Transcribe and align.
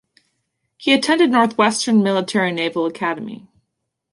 He 0.77 0.93
attended 0.95 1.29
Northwestern 1.29 2.01
Military 2.01 2.51
Naval 2.51 2.87
Academy. 2.87 3.47